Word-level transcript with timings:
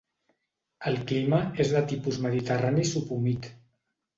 El 0.91 0.95
clima 1.11 1.41
és 1.65 1.75
de 1.75 1.83
tipus 1.91 2.19
mediterrani 2.27 2.89
subhumit. 2.93 3.51